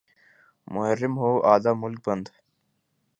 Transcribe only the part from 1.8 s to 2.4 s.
ملک بند۔